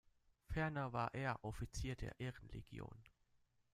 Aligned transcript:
Ferner 0.49 0.93
war 0.93 1.13
er 1.13 1.45
Offizier 1.45 1.95
der 1.95 2.19
Ehrenlegion. 2.19 3.03